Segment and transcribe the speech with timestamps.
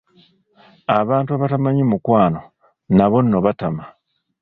[0.99, 2.41] Abantu abatamanyi mukwano
[2.97, 3.83] nabo nno batama.